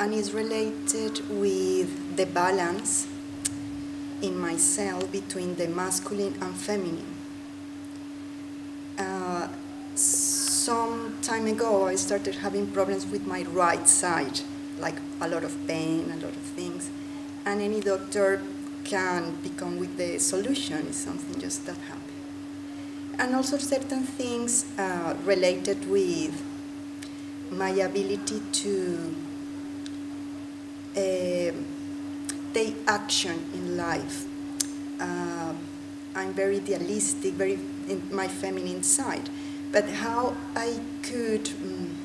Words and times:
and 0.00 0.14
is 0.14 0.32
related 0.32 1.20
with 1.28 2.16
the 2.16 2.24
balance 2.24 3.06
in 4.22 4.34
myself 4.36 5.12
between 5.12 5.54
the 5.56 5.68
masculine 5.68 6.34
and 6.40 6.56
feminine. 6.56 7.14
Uh, 8.98 9.46
some 9.94 11.18
time 11.20 11.46
ago, 11.46 11.86
I 11.86 11.96
started 11.96 12.36
having 12.36 12.66
problems 12.68 13.06
with 13.06 13.26
my 13.26 13.42
right 13.42 13.86
side, 13.86 14.40
like 14.78 14.96
a 15.20 15.28
lot 15.28 15.44
of 15.44 15.54
pain, 15.66 16.10
a 16.10 16.16
lot 16.16 16.34
of 16.34 16.44
things, 16.56 16.88
and 17.44 17.60
any 17.60 17.80
doctor 17.80 18.40
can 18.84 19.36
become 19.42 19.78
with 19.78 19.98
the 19.98 20.18
solution. 20.18 20.86
It's 20.86 20.96
something 20.96 21.38
just 21.38 21.66
that 21.66 21.76
happens. 21.76 22.06
And 23.18 23.34
also 23.34 23.58
certain 23.58 24.04
things 24.04 24.64
uh, 24.78 25.14
related 25.26 25.90
with 25.90 26.42
my 27.50 27.70
ability 27.70 28.40
to 28.52 29.14
uh, 30.96 31.52
take 32.52 32.76
action 32.86 33.44
in 33.54 33.76
life. 33.76 34.26
Uh, 34.98 35.54
I'm 36.14 36.32
very 36.34 36.56
idealistic, 36.56 37.34
very 37.34 37.58
in 37.88 38.02
my 38.10 38.28
feminine 38.28 38.82
side. 38.82 39.30
But 39.72 39.88
how 39.88 40.34
I 40.56 40.80
could, 41.02 41.48
um, 41.62 41.96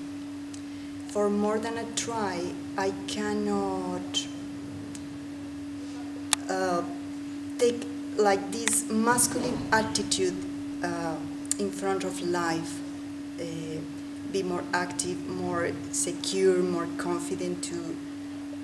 for 1.08 1.30
more 1.30 1.58
than 1.58 1.78
a 1.78 1.86
try, 1.96 2.54
I 2.78 2.92
cannot 3.08 4.28
uh, 6.48 6.84
take 7.58 7.88
like 8.18 8.52
this 8.52 8.90
masculine 8.90 9.58
attitude 9.72 10.36
uh, 10.84 11.16
in 11.60 11.72
front 11.72 12.04
of 12.04 12.22
life, 12.22 12.82
uh, 13.40 13.44
be 14.32 14.44
more 14.44 14.64
active, 14.74 15.28
more 15.28 15.72
secure, 15.92 16.58
more 16.60 16.88
confident 16.98 17.64
to 17.64 17.96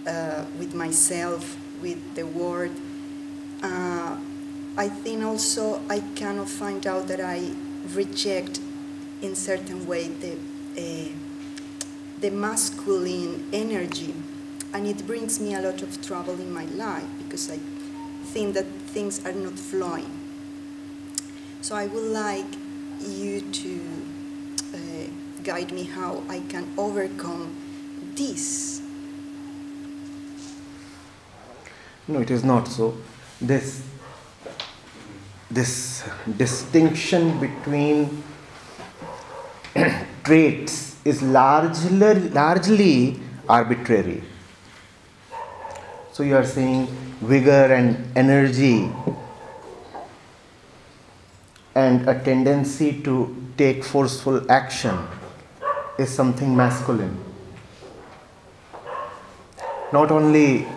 uh, 0.07 0.45
with 0.57 0.73
myself, 0.73 1.57
with 1.81 2.15
the 2.15 2.25
world. 2.25 2.71
Uh, 3.61 4.17
I 4.77 4.87
think 4.87 5.23
also 5.23 5.81
I 5.89 5.99
cannot 6.15 6.49
find 6.49 6.85
out 6.87 7.07
that 7.07 7.19
I 7.21 7.51
reject 7.93 8.59
in 9.21 9.35
certain 9.35 9.85
way 9.85 10.07
the 10.07 10.37
uh, 10.77 11.09
the 12.21 12.29
masculine 12.29 13.43
energy, 13.51 14.13
and 14.73 14.87
it 14.87 15.05
brings 15.07 15.39
me 15.39 15.55
a 15.55 15.61
lot 15.61 15.81
of 15.81 16.01
trouble 16.01 16.35
in 16.35 16.53
my 16.53 16.65
life 16.65 17.07
because 17.17 17.49
I 17.49 17.59
think 18.25 18.53
that 18.53 18.65
things 18.93 19.25
are 19.25 19.33
not 19.33 19.57
flowing. 19.57 20.09
So 21.61 21.75
I 21.75 21.87
would 21.87 22.11
like 22.11 22.45
you 22.99 23.41
to 23.41 23.81
uh, 24.73 24.77
guide 25.43 25.71
me 25.71 25.83
how 25.83 26.23
I 26.29 26.39
can 26.41 26.67
overcome 26.77 27.55
this. 28.15 28.80
No, 32.07 32.19
it 32.19 32.31
is 32.31 32.43
not 32.43 32.67
so. 32.67 32.97
This 33.39 33.83
this 35.49 36.03
distinction 36.37 37.39
between 37.39 38.23
traits 40.23 40.95
is 41.05 41.21
largely 41.21 42.29
largely 42.29 43.19
arbitrary. 43.47 44.23
So 46.11 46.23
you 46.23 46.35
are 46.35 46.45
saying 46.45 46.87
vigor 47.21 47.73
and 47.73 48.17
energy 48.17 48.91
and 51.75 52.07
a 52.09 52.19
tendency 52.19 53.01
to 53.03 53.35
take 53.57 53.83
forceful 53.83 54.51
action 54.51 54.97
is 55.97 56.09
something 56.09 56.55
masculine. 56.55 57.17
Not 59.93 60.11
only 60.11 60.67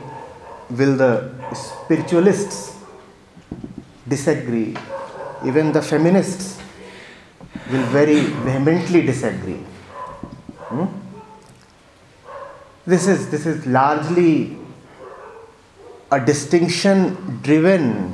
will 0.70 0.96
the 0.96 1.32
spiritualists 1.54 2.76
disagree, 4.08 4.76
even 5.44 5.72
the 5.72 5.82
feminists 5.82 6.60
will 7.70 7.84
very 7.86 8.20
vehemently 8.20 9.02
disagree. 9.02 9.60
Hmm? 10.68 10.86
This 12.86 13.06
is 13.06 13.30
this 13.30 13.46
is 13.46 13.66
largely 13.66 14.58
a 16.12 16.20
distinction 16.20 17.40
driven 17.42 18.12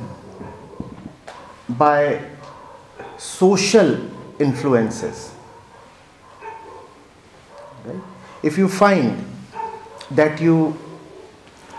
by 1.69 2.21
social 3.17 3.97
influences. 4.39 5.33
Right? 7.85 8.01
If 8.43 8.57
you 8.57 8.67
find 8.67 9.25
that 10.11 10.41
you 10.41 10.77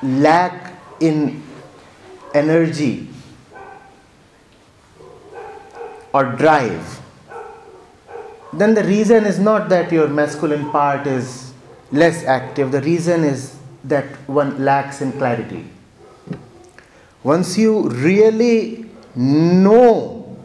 lack 0.03 0.75
in 1.01 1.43
energy 2.35 3.09
or 6.13 6.25
drive, 6.25 7.01
then 8.53 8.75
the 8.75 8.85
reason 8.85 9.25
is 9.25 9.39
not 9.39 9.69
that 9.71 9.91
your 9.91 10.09
masculine 10.09 10.71
part 10.71 11.07
is 11.07 11.55
less 11.91 12.25
active, 12.25 12.73
the 12.73 12.83
reason 12.83 13.25
is 13.25 13.59
that 13.85 14.05
one 14.29 14.65
lacks 14.65 15.01
in 15.01 15.13
clarity. 15.13 15.65
Once 17.23 17.57
you 17.57 17.89
really 17.89 18.87
know, 19.15 20.37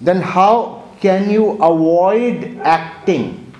then 0.00 0.20
how 0.20 0.84
can 1.00 1.30
you 1.30 1.52
avoid 1.62 2.58
acting? 2.62 3.52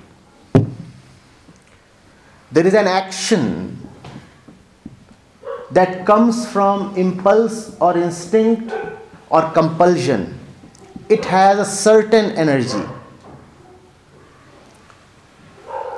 There 2.53 2.67
is 2.67 2.75
an 2.75 2.87
action 2.87 3.80
that 5.73 6.05
comes 6.05 6.47
from 6.47 6.97
impulse 6.97 7.77
or 7.81 7.97
instinct 7.97 8.73
or 9.29 9.51
compulsion. 9.53 10.39
It 11.09 11.25
has 11.25 11.59
a 11.59 11.65
certain 11.65 12.33
energy. 12.33 12.85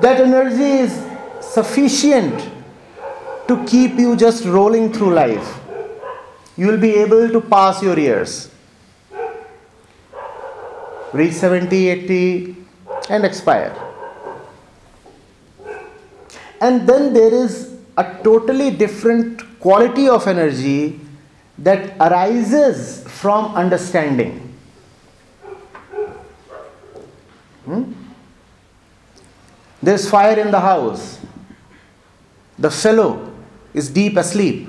That 0.00 0.21
energy 0.21 0.62
is 0.62 0.93
sufficient 1.41 2.50
to 3.49 3.65
keep 3.66 3.94
you 3.94 4.16
just 4.16 4.44
rolling 4.44 4.93
through 4.93 5.15
life. 5.15 5.59
You 6.56 6.66
will 6.66 6.78
be 6.78 6.94
able 6.97 7.28
to 7.31 7.41
pass 7.41 7.83
your 7.83 7.99
years, 7.99 8.50
reach 11.12 11.33
70, 11.33 11.89
80, 11.89 12.56
and 13.09 13.25
expire. 13.25 13.75
And 16.60 16.87
then 16.87 17.12
there 17.12 17.33
is 17.33 17.75
a 17.97 18.04
totally 18.22 18.71
different 18.71 19.43
quality 19.62 20.08
of 20.08 20.26
energy 20.26 21.00
that 21.56 21.96
arises 22.00 23.04
from 23.06 23.54
understanding. 23.54 24.52
Hmm? 27.64 27.92
There's 29.80 30.10
fire 30.10 30.38
in 30.40 30.50
the 30.50 30.58
house. 30.58 31.20
The 32.58 32.70
fellow 32.70 33.32
is 33.72 33.88
deep 33.88 34.16
asleep. 34.16 34.68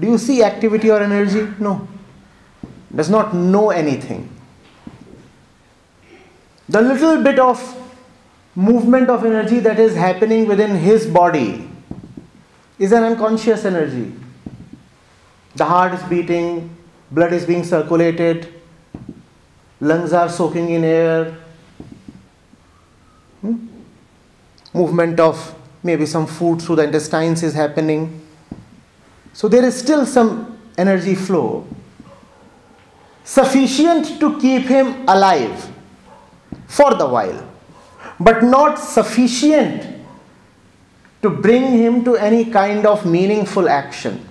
Do 0.00 0.06
you 0.06 0.16
see 0.16 0.42
activity 0.42 0.90
or 0.90 1.02
energy? 1.02 1.52
No. 1.58 1.86
Does 2.94 3.10
not 3.10 3.34
know 3.34 3.70
anything. 3.70 4.28
The 6.66 6.80
little 6.80 7.22
bit 7.22 7.38
of 7.38 7.60
movement 8.54 9.08
of 9.08 9.24
energy 9.24 9.60
that 9.60 9.78
is 9.78 9.94
happening 9.94 10.46
within 10.46 10.76
his 10.76 11.06
body 11.06 11.68
is 12.78 12.92
an 12.92 13.02
unconscious 13.02 13.64
energy. 13.64 14.12
The 15.54 15.64
heart 15.64 15.94
is 15.94 16.02
beating, 16.04 16.74
blood 17.10 17.32
is 17.32 17.46
being 17.46 17.64
circulated, 17.64 18.52
lungs 19.80 20.12
are 20.12 20.28
soaking 20.28 20.70
in 20.70 20.84
air, 20.84 21.36
hmm? 23.40 23.66
movement 24.72 25.20
of 25.20 25.54
maybe 25.82 26.06
some 26.06 26.26
food 26.26 26.62
through 26.62 26.76
the 26.76 26.84
intestines 26.84 27.42
is 27.42 27.54
happening. 27.54 28.20
So 29.32 29.48
there 29.48 29.64
is 29.64 29.78
still 29.78 30.06
some 30.06 30.58
energy 30.78 31.14
flow 31.14 31.66
sufficient 33.24 34.18
to 34.20 34.38
keep 34.40 34.62
him 34.62 35.08
alive 35.08 35.70
for 36.66 36.94
the 36.94 37.06
while, 37.06 37.51
but 38.22 38.42
not 38.42 38.78
sufficient 38.78 39.86
to 41.22 41.30
bring 41.30 41.72
him 41.72 42.04
to 42.04 42.16
any 42.16 42.44
kind 42.44 42.86
of 42.86 43.06
meaningful 43.06 43.68
action. 43.68 44.28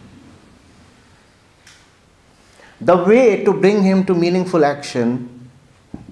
The 2.79 2.97
way 2.97 3.43
to 3.43 3.53
bring 3.53 3.83
him 3.83 4.05
to 4.05 4.13
meaningful 4.13 4.65
action 4.65 5.49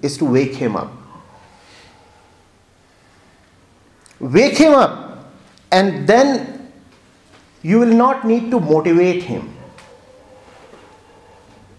is 0.02 0.18
to 0.18 0.26
wake 0.26 0.56
him 0.56 0.76
up. 0.76 0.92
Wake 4.20 4.58
him 4.58 4.74
up, 4.74 5.32
and 5.72 6.08
then 6.08 6.72
you 7.62 7.80
will 7.80 7.94
not 7.94 8.26
need 8.26 8.52
to 8.52 8.60
motivate 8.60 9.24
him. 9.24 9.56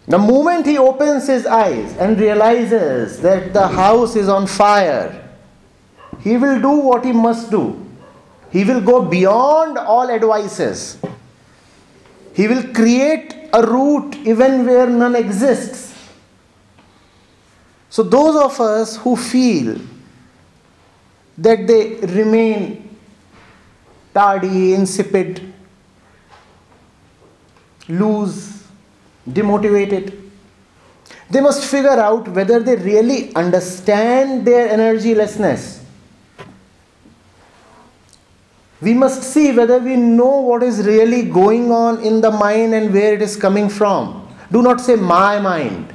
The 0.09 0.19
moment 0.19 0.67
he 0.67 0.77
opens 0.77 1.27
his 1.27 1.47
eyes 1.47 1.97
and 1.99 2.19
realizes 2.19 3.21
that 3.21 3.53
the 3.53 3.69
house 3.69 4.17
is 4.17 4.29
on 4.29 4.47
fire, 4.47 5.30
He 6.23 6.37
will 6.37 6.61
do 6.61 6.71
what 6.71 7.05
he 7.05 7.13
must 7.13 7.51
do. 7.51 7.87
He 8.51 8.65
will 8.65 8.81
go 8.81 9.03
beyond 9.03 9.79
all 9.79 10.11
advices. 10.11 10.99
He 12.35 12.47
will 12.49 12.63
create 12.75 13.49
a 13.53 13.63
route 13.63 14.17
even 14.17 14.67
where 14.67 14.89
none 14.89 15.17
exists. 15.17 15.95
So, 17.89 18.03
those 18.03 18.37
of 18.37 18.61
us 18.61 18.97
who 18.97 19.17
feel 19.17 19.81
that 21.39 21.67
they 21.67 21.95
remain 21.97 22.99
tardy, 24.15 24.75
insipid, 24.75 25.53
loose, 27.89 28.67
demotivated, 29.29 30.17
they 31.31 31.41
must 31.41 31.65
figure 31.65 31.89
out 31.89 32.29
whether 32.29 32.61
they 32.61 32.77
really 32.77 33.35
understand 33.35 34.47
their 34.47 34.69
energylessness 34.69 35.80
we 38.81 38.95
must 38.95 39.23
see 39.23 39.53
whether 39.53 39.79
we 39.79 39.97
know 39.97 40.41
what 40.41 40.63
is 40.63 40.87
really 40.87 41.23
going 41.23 41.71
on 41.71 42.03
in 42.03 42.21
the 42.21 42.31
mind 42.31 42.75
and 42.75 42.93
where 42.93 43.15
it 43.15 43.23
is 43.23 43.37
coming 43.37 43.69
from. 43.69 44.27
Do 44.51 44.63
not 44.63 44.81
say 44.81 44.97
my 44.97 45.39
mind. 45.39 45.93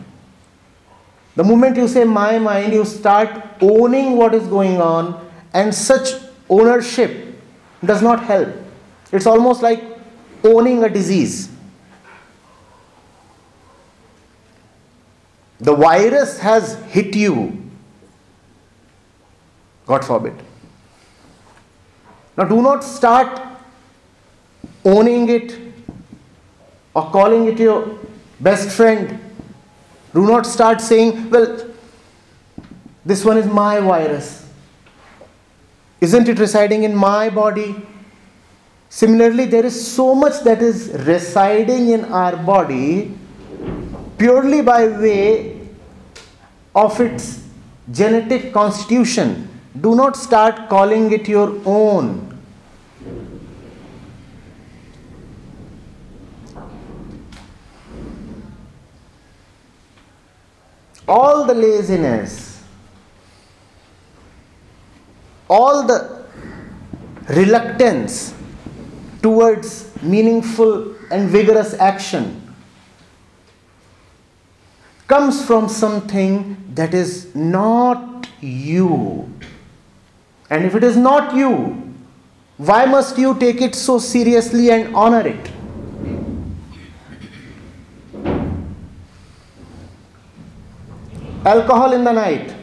The 1.36 1.44
moment 1.44 1.76
you 1.78 1.88
say 1.88 2.04
my 2.04 2.38
mind, 2.38 2.74
you 2.74 2.86
start 2.86 3.44
owning 3.60 4.16
what 4.16 4.34
is 4.34 4.48
going 4.48 4.80
on, 4.80 5.30
and 5.54 5.74
such 5.74 6.14
ownership 6.50 7.42
does 7.84 8.02
not 8.02 8.24
help. 8.24 8.50
It's 9.12 9.26
almost 9.26 9.62
like 9.62 9.84
owning 10.44 10.84
a 10.84 10.90
disease. 10.90 11.50
The 15.60 15.76
virus 15.76 16.40
has 16.40 16.76
hit 16.86 17.16
you. 17.16 17.62
God 19.86 20.06
forbid. 20.06 20.34
Now, 22.38 22.44
do 22.44 22.62
not 22.62 22.84
start 22.84 23.42
owning 24.84 25.30
it 25.30 25.58
or 26.94 27.10
calling 27.12 27.48
it 27.48 27.60
your 27.60 27.98
best 28.40 28.70
friend. 28.70 29.20
Do 30.14 30.26
not 30.26 30.46
start 30.46 30.82
saying, 30.82 31.30
Well, 31.30 31.68
this 33.06 33.24
one 33.24 33.38
is 33.38 33.46
my 33.46 33.80
virus. 33.80 34.48
Isn't 36.02 36.28
it 36.28 36.40
residing 36.40 36.84
in 36.84 36.96
my 36.96 37.30
body? 37.30 37.76
Similarly, 38.90 39.46
there 39.46 39.66
is 39.66 39.76
so 39.96 40.14
much 40.14 40.44
that 40.44 40.62
is 40.62 40.90
residing 41.06 41.90
in 41.90 42.06
our 42.06 42.36
body 42.38 43.18
purely 44.18 44.62
by 44.62 44.88
way 44.88 45.68
of 46.74 47.00
its 47.00 47.44
genetic 47.92 48.54
constitution 48.54 49.50
do 49.82 49.96
not 49.96 50.16
start 50.16 50.70
calling 50.70 51.12
it 51.12 51.28
your 51.28 51.60
own. 51.66 52.32
All 61.08 61.46
the 61.46 61.54
laziness, 61.54 62.64
all 65.48 65.86
the 65.86 66.26
reluctance 67.30 68.34
towards 69.22 69.92
meaningful 70.02 70.96
and 71.12 71.30
vigorous 71.30 71.74
action 71.76 72.42
comes 75.08 75.46
from 75.46 75.70
something 75.70 76.58
that 76.74 76.94
is 76.94 77.36
not 77.36 78.28
you. 78.42 79.35
And 80.50 80.66
if 80.66 80.76
it 80.76 80.84
is 80.84 80.96
not 80.96 81.36
you, 81.36 81.94
why 82.58 82.86
must 82.86 83.18
you 83.18 83.38
take 83.38 83.62
it 83.62 83.76
so 83.76 84.00
seriously 84.00 84.72
and 84.72 84.96
honor 84.96 85.28
it? 85.28 85.52
Alcohol 91.46 91.94
in 91.94 92.04
the 92.04 92.12
night. 92.12 92.56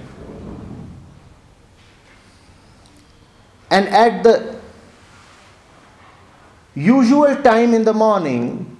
And 3.70 3.88
at 3.88 4.23
the 4.23 4.58
usual 6.75 7.37
time 7.43 7.75
in 7.75 7.84
the 7.84 7.93
morning, 7.93 8.76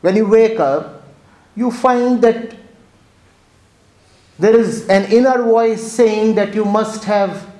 when 0.00 0.16
you 0.16 0.26
wake 0.26 0.58
up, 0.58 1.02
you 1.54 1.70
find 1.70 2.22
that 2.22 2.56
there 4.38 4.56
is 4.56 4.88
an 4.88 5.10
inner 5.12 5.42
voice 5.42 5.82
saying 5.92 6.34
that 6.36 6.54
you 6.54 6.64
must 6.64 7.04
have 7.04 7.51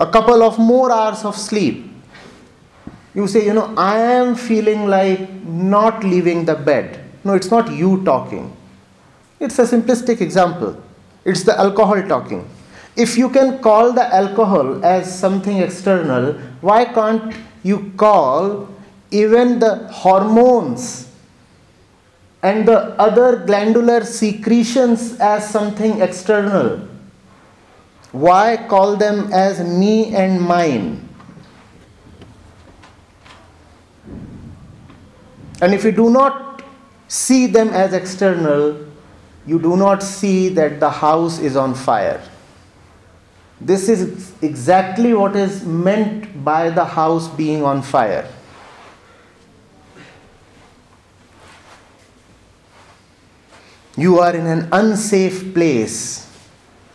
a 0.00 0.06
couple 0.06 0.42
of 0.42 0.58
more 0.58 0.92
hours 0.92 1.24
of 1.24 1.36
sleep. 1.36 1.90
You 3.14 3.26
say, 3.26 3.44
you 3.44 3.52
know, 3.52 3.74
I 3.76 3.98
am 3.98 4.34
feeling 4.34 4.86
like 4.86 5.28
not 5.42 6.04
leaving 6.04 6.44
the 6.44 6.54
bed. 6.54 7.04
No, 7.24 7.34
it's 7.34 7.50
not 7.50 7.70
you 7.72 8.04
talking. 8.04 8.56
It's 9.40 9.58
a 9.58 9.62
simplistic 9.62 10.20
example. 10.20 10.80
It's 11.24 11.42
the 11.42 11.58
alcohol 11.58 12.00
talking. 12.06 12.48
If 12.96 13.16
you 13.16 13.28
can 13.28 13.60
call 13.60 13.92
the 13.92 14.02
alcohol 14.14 14.84
as 14.84 15.06
something 15.18 15.58
external, 15.58 16.32
why 16.60 16.84
can't 16.84 17.34
you 17.62 17.92
call 17.96 18.68
even 19.10 19.58
the 19.58 19.88
hormones 19.88 21.08
and 22.42 22.66
the 22.66 22.98
other 23.00 23.44
glandular 23.46 24.04
secretions 24.04 25.18
as 25.20 25.48
something 25.48 26.00
external? 26.00 26.87
Why 28.12 28.56
call 28.68 28.96
them 28.96 29.30
as 29.32 29.60
me 29.60 30.14
and 30.14 30.40
mine? 30.40 31.08
And 35.60 35.74
if 35.74 35.84
you 35.84 35.92
do 35.92 36.08
not 36.08 36.62
see 37.08 37.46
them 37.46 37.68
as 37.70 37.92
external, 37.92 38.86
you 39.46 39.58
do 39.58 39.76
not 39.76 40.02
see 40.02 40.48
that 40.50 40.78
the 40.80 40.90
house 40.90 41.38
is 41.38 41.56
on 41.56 41.74
fire. 41.74 42.22
This 43.60 43.88
is 43.88 44.32
exactly 44.40 45.14
what 45.14 45.34
is 45.34 45.64
meant 45.64 46.44
by 46.44 46.70
the 46.70 46.84
house 46.84 47.28
being 47.28 47.64
on 47.64 47.82
fire. 47.82 48.30
You 53.96 54.20
are 54.20 54.34
in 54.34 54.46
an 54.46 54.68
unsafe 54.70 55.52
place 55.52 56.27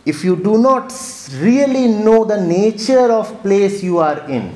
if 0.04 0.22
you 0.24 0.36
do 0.36 0.58
not 0.58 0.92
really 1.40 1.88
know 1.88 2.24
the 2.24 2.40
nature 2.40 3.10
of 3.12 3.40
place 3.42 3.82
you 3.82 3.98
are 3.98 4.20
in 4.28 4.52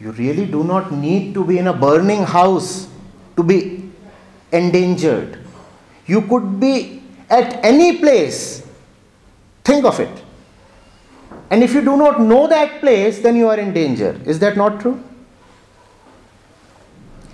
you 0.00 0.12
really 0.12 0.46
do 0.46 0.62
not 0.64 0.92
need 0.92 1.34
to 1.34 1.44
be 1.44 1.58
in 1.58 1.66
a 1.66 1.72
burning 1.72 2.22
house 2.22 2.88
to 3.36 3.42
be 3.42 3.90
endangered. 4.52 5.38
You 6.06 6.22
could 6.22 6.58
be 6.60 7.02
at 7.28 7.64
any 7.64 7.98
place. 7.98 8.66
Think 9.64 9.84
of 9.84 10.00
it. 10.00 10.24
And 11.50 11.62
if 11.62 11.74
you 11.74 11.80
do 11.80 11.96
not 11.96 12.20
know 12.20 12.46
that 12.46 12.80
place 12.80 13.20
then 13.20 13.36
you 13.36 13.48
are 13.48 13.58
in 13.58 13.72
danger. 13.72 14.20
Is 14.24 14.38
that 14.38 14.56
not 14.56 14.80
true? 14.80 15.02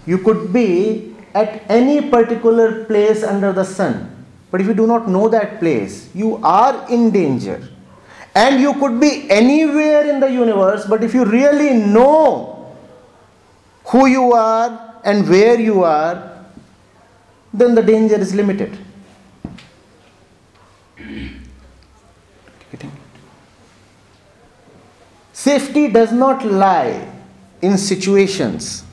You 0.06 0.18
could 0.18 0.52
be 0.52 1.13
at 1.34 1.68
any 1.68 2.10
particular 2.10 2.84
place 2.84 3.22
under 3.22 3.52
the 3.52 3.64
sun. 3.64 4.10
But 4.50 4.60
if 4.60 4.68
you 4.68 4.74
do 4.74 4.86
not 4.86 5.08
know 5.08 5.28
that 5.28 5.58
place, 5.58 6.08
you 6.14 6.36
are 6.36 6.88
in 6.88 7.10
danger. 7.10 7.68
And 8.36 8.60
you 8.60 8.74
could 8.74 9.00
be 9.00 9.28
anywhere 9.30 10.08
in 10.08 10.20
the 10.20 10.30
universe, 10.30 10.86
but 10.86 11.02
if 11.02 11.14
you 11.14 11.24
really 11.24 11.72
know 11.72 12.76
who 13.86 14.06
you 14.06 14.32
are 14.32 15.00
and 15.04 15.28
where 15.28 15.58
you 15.58 15.82
are, 15.82 16.44
then 17.52 17.74
the 17.74 17.82
danger 17.82 18.16
is 18.16 18.34
limited. 18.34 18.78
Safety 25.32 25.88
does 25.88 26.10
not 26.10 26.44
lie 26.46 27.06
in 27.60 27.76
situations 27.76 28.83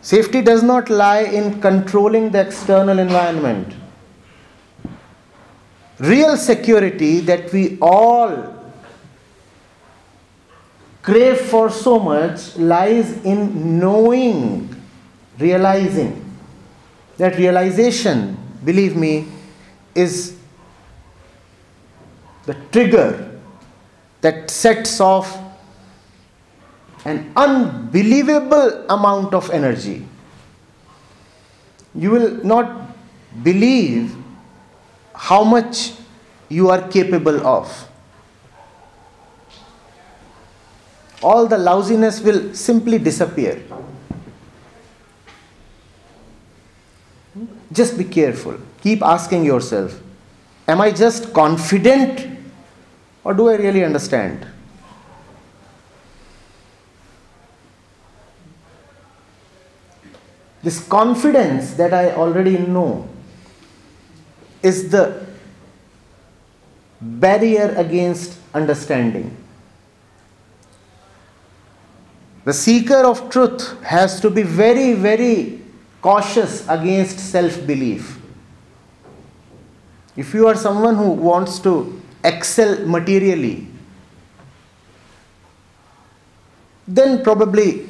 Safety 0.00 0.42
does 0.42 0.62
not 0.62 0.90
lie 0.90 1.22
in 1.22 1.60
controlling 1.60 2.30
the 2.30 2.40
external 2.40 2.98
environment. 2.98 3.74
Real 5.98 6.36
security 6.36 7.20
that 7.20 7.52
we 7.52 7.76
all 7.80 8.54
crave 11.02 11.40
for 11.40 11.70
so 11.70 11.98
much 11.98 12.56
lies 12.56 13.24
in 13.24 13.78
knowing, 13.78 14.74
realizing. 15.38 16.24
That 17.16 17.36
realization, 17.36 18.36
believe 18.64 18.94
me, 18.94 19.26
is 19.94 20.36
the 22.46 22.54
trigger 22.70 23.40
that 24.20 24.50
sets 24.50 25.00
off 25.00 25.47
an 27.08 27.32
unbelievable 27.36 28.84
amount 28.90 29.32
of 29.34 29.50
energy. 29.50 30.06
You 31.94 32.10
will 32.10 32.44
not 32.44 32.96
believe 33.42 34.14
how 35.14 35.42
much 35.42 35.92
you 36.48 36.68
are 36.70 36.86
capable 36.88 37.46
of. 37.46 37.88
All 41.22 41.46
the 41.46 41.58
lousiness 41.58 42.20
will 42.20 42.54
simply 42.54 42.98
disappear. 42.98 43.62
Just 47.72 47.98
be 47.98 48.04
careful. 48.04 48.58
Keep 48.82 49.02
asking 49.02 49.44
yourself 49.44 50.00
Am 50.68 50.82
I 50.82 50.90
just 50.90 51.32
confident 51.32 52.26
or 53.24 53.32
do 53.32 53.48
I 53.48 53.54
really 53.56 53.84
understand? 53.84 54.46
This 60.68 60.86
confidence 60.86 61.72
that 61.80 61.94
I 61.94 62.10
already 62.12 62.58
know 62.58 63.08
is 64.62 64.90
the 64.90 65.24
barrier 67.00 67.72
against 67.78 68.38
understanding. 68.52 69.34
The 72.44 72.52
seeker 72.52 73.00
of 73.12 73.30
truth 73.30 73.82
has 73.82 74.20
to 74.20 74.28
be 74.28 74.42
very, 74.42 74.92
very 74.92 75.62
cautious 76.02 76.68
against 76.68 77.18
self 77.18 77.66
belief. 77.66 78.20
If 80.16 80.34
you 80.34 80.46
are 80.48 80.54
someone 80.54 80.96
who 80.96 81.12
wants 81.12 81.58
to 81.60 81.98
excel 82.22 82.84
materially, 82.84 83.68
then 86.86 87.22
probably 87.22 87.87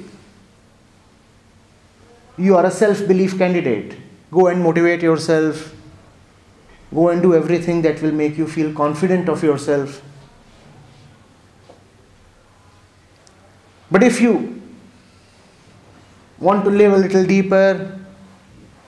you 2.38 2.56
are 2.56 2.66
a 2.66 2.70
self 2.70 3.06
belief 3.06 3.36
candidate. 3.38 3.96
Go 4.30 4.48
and 4.48 4.62
motivate 4.62 5.02
yourself, 5.02 5.74
Go 6.94 7.10
and 7.10 7.20
do 7.20 7.34
everything 7.34 7.82
that 7.82 8.00
will 8.00 8.12
make 8.12 8.38
you 8.38 8.46
feel 8.46 8.72
confident 8.72 9.28
of 9.28 9.42
yourself. 9.42 10.02
But 13.90 14.02
if 14.02 14.20
you 14.20 14.60
want 16.38 16.64
to 16.64 16.70
live 16.70 16.92
a 16.92 16.96
little 16.96 17.24
deeper 17.24 17.98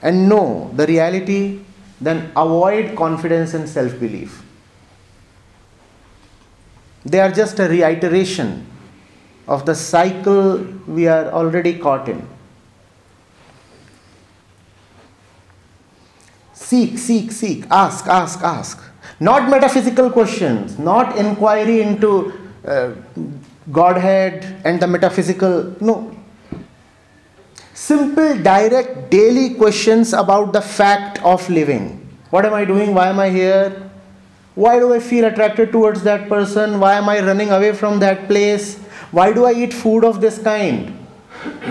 and 0.01 0.27
know 0.27 0.71
the 0.75 0.87
reality, 0.87 1.59
then 1.99 2.31
avoid 2.35 2.95
confidence 2.95 3.53
and 3.53 3.69
self 3.69 3.99
belief. 3.99 4.43
They 7.05 7.19
are 7.19 7.31
just 7.31 7.59
a 7.59 7.67
reiteration 7.67 8.65
of 9.47 9.65
the 9.65 9.75
cycle 9.75 10.57
we 10.87 11.07
are 11.07 11.25
already 11.31 11.77
caught 11.77 12.09
in. 12.09 12.27
Seek, 16.71 16.97
seek, 16.97 17.33
seek, 17.33 17.65
ask, 17.69 18.07
ask, 18.07 18.41
ask. 18.41 18.81
Not 19.19 19.49
metaphysical 19.49 20.09
questions, 20.09 20.79
not 20.79 21.17
inquiry 21.17 21.81
into 21.81 22.31
uh, 22.65 22.91
Godhead 23.69 24.61
and 24.63 24.81
the 24.81 24.87
metaphysical. 24.87 25.75
No. 25.81 26.15
Simple, 27.73 28.37
direct, 28.41 29.11
daily 29.11 29.55
questions 29.55 30.13
about 30.13 30.53
the 30.53 30.61
fact 30.61 31.21
of 31.25 31.49
living. 31.49 32.07
What 32.29 32.45
am 32.45 32.53
I 32.53 32.63
doing? 32.63 32.93
Why 32.93 33.09
am 33.09 33.19
I 33.19 33.29
here? 33.29 33.89
Why 34.55 34.79
do 34.79 34.93
I 34.93 35.01
feel 35.01 35.25
attracted 35.25 35.73
towards 35.73 36.03
that 36.03 36.29
person? 36.29 36.79
Why 36.79 36.93
am 36.93 37.09
I 37.09 37.19
running 37.19 37.49
away 37.49 37.73
from 37.73 37.99
that 37.99 38.29
place? 38.29 38.77
Why 39.11 39.33
do 39.33 39.43
I 39.43 39.51
eat 39.51 39.73
food 39.73 40.05
of 40.05 40.21
this 40.21 40.41
kind? 40.41 40.91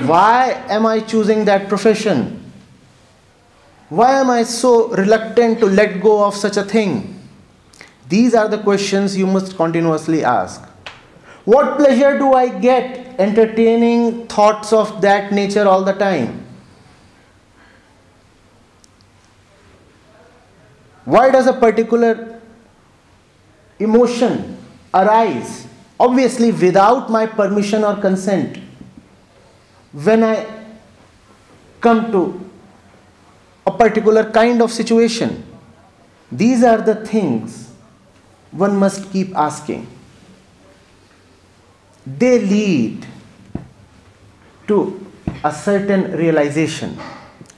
Why 0.05 0.63
am 0.69 0.85
I 0.85 1.01
choosing 1.01 1.47
that 1.47 1.71
profession? 1.71 2.40
Why 3.91 4.21
am 4.21 4.31
I 4.31 4.45
so 4.45 4.89
reluctant 4.91 5.59
to 5.59 5.67
let 5.67 6.01
go 6.01 6.25
of 6.25 6.37
such 6.37 6.57
a 6.57 6.63
thing? 6.63 7.21
These 8.09 8.35
are 8.35 8.49
the 8.49 8.59
questions 8.59 9.17
you 9.17 9.27
must 9.27 9.57
continuously 9.57 10.25
ask. 10.25 10.63
What 11.45 11.77
pleasure 11.77 12.17
do 12.17 12.33
I 12.33 12.49
get 12.49 13.19
entertaining 13.19 14.29
thoughts 14.29 14.73
of 14.73 15.01
that 15.01 15.33
nature 15.33 15.67
all 15.67 15.83
the 15.83 15.93
time? 15.93 16.47
Why 21.05 21.33
does 21.33 21.49
a 21.49 21.53
particular 21.53 22.41
emotion 23.81 24.57
arise? 24.95 25.67
Obviously, 25.99 26.53
without 26.53 27.11
my 27.11 27.27
permission 27.27 27.83
or 27.83 27.97
consent. 27.97 28.59
When 29.93 30.23
I 30.23 30.47
come 31.81 32.13
to 32.13 32.50
a 33.71 33.79
particular 33.79 34.31
kind 34.31 34.63
of 34.63 34.73
situation. 34.73 35.45
These 36.31 36.63
are 36.63 36.79
the 36.79 36.95
things 37.07 37.71
one 38.51 38.77
must 38.77 39.11
keep 39.13 39.37
asking. 39.37 39.87
They 42.07 42.39
lead 42.41 43.07
to 44.69 45.07
a 45.45 45.53
certain 45.53 46.13
realization. 46.13 46.99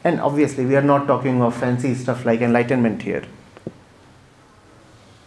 And 0.05 0.21
obviously, 0.21 0.67
we 0.67 0.77
are 0.77 0.83
not 0.83 1.07
talking 1.07 1.43
of 1.43 1.57
fancy 1.57 1.95
stuff 1.95 2.25
like 2.25 2.41
enlightenment 2.41 3.03
here. 3.03 3.25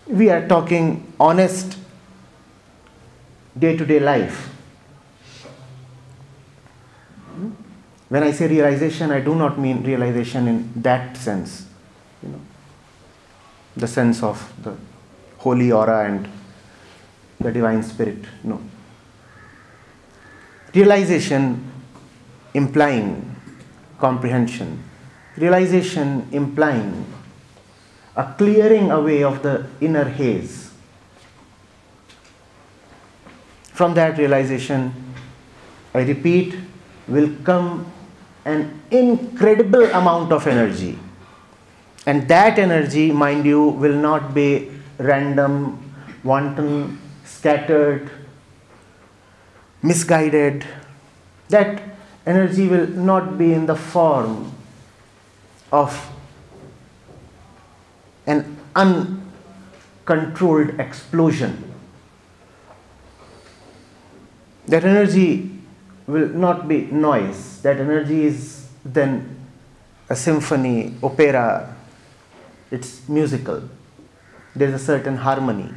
We 0.08 0.30
are 0.30 0.48
talking 0.48 1.14
honest 1.20 1.78
day 3.58 3.76
to 3.78 3.86
day 3.86 4.00
life. 4.00 4.55
When 8.16 8.24
I 8.24 8.32
say 8.32 8.48
realization, 8.48 9.12
I 9.12 9.20
do 9.20 9.36
not 9.36 9.60
mean 9.60 9.84
realization 9.84 10.48
in 10.48 10.72
that 10.84 11.18
sense, 11.18 11.66
you 12.24 12.30
know, 12.30 12.40
the 13.76 13.90
sense 13.90 14.24
of 14.24 14.54
the 14.64 14.74
holy 15.40 15.74
aura 15.74 16.06
and 16.06 16.26
the 17.42 17.52
divine 17.52 17.84
spirit. 17.84 18.24
No. 18.42 18.62
Realization 20.74 21.70
implying 22.54 23.36
comprehension, 24.00 24.82
realization 25.36 26.30
implying 26.32 27.06
a 28.16 28.34
clearing 28.38 28.92
away 28.92 29.26
of 29.26 29.44
the 29.44 29.68
inner 29.82 30.06
haze. 30.06 30.72
From 33.74 33.94
that 33.96 34.18
realization, 34.18 34.94
I 35.94 36.04
repeat, 36.04 36.56
will 37.10 37.30
come 37.44 37.92
an 38.46 38.82
incredible 38.92 39.86
amount 39.86 40.32
of 40.32 40.48
energy. 40.48 40.98
And 42.06 42.28
that 42.28 42.60
energy, 42.60 43.12
mind 43.12 43.46
you, 43.46 43.64
will 43.64 43.96
not 43.96 44.34
be 44.34 44.72
random, 45.00 45.94
wanton, 46.24 47.00
scattered, 47.24 48.10
misguided. 49.82 50.66
That 51.50 51.82
energy 52.26 52.68
will 52.68 52.88
not 52.88 53.38
be 53.38 53.54
in 53.54 53.66
the 53.66 53.76
form 53.76 54.54
of 55.72 56.12
an 58.28 58.58
uncontrolled 58.76 60.80
explosion. 60.80 61.72
That 64.68 64.84
energy 64.84 65.52
will 66.08 66.30
not 66.30 66.68
be 66.68 66.86
noise. 66.86 67.55
That 67.66 67.80
energy 67.80 68.26
is 68.26 68.68
then 68.86 69.42
a 70.08 70.16
symphony, 70.16 70.94
opera, 71.02 71.76
it's 72.70 73.10
musical. 73.10 73.64
There's 74.56 74.76
a 74.76 74.78
certain 74.78 75.18
harmony. 75.18 75.74